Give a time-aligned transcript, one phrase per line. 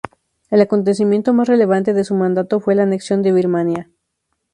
[0.49, 3.91] El acontecimiento más relevante de su mandato fue la anexión de Birmania.